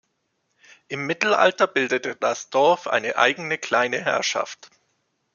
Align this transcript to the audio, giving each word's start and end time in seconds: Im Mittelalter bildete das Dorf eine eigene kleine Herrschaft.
Im 0.87 1.05
Mittelalter 1.05 1.67
bildete 1.67 2.15
das 2.15 2.49
Dorf 2.49 2.87
eine 2.87 3.17
eigene 3.19 3.59
kleine 3.59 4.03
Herrschaft. 4.03 4.71